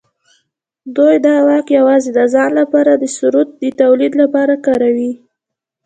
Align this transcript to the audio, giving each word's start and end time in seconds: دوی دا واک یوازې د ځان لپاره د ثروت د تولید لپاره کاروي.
دوی 0.95 1.15
دا 1.25 1.35
واک 1.47 1.67
یوازې 1.79 2.09
د 2.13 2.19
ځان 2.33 2.51
لپاره 2.59 2.91
د 2.95 3.03
ثروت 3.15 3.49
د 3.61 3.63
تولید 3.81 4.13
لپاره 4.21 4.53
کاروي. 4.65 5.11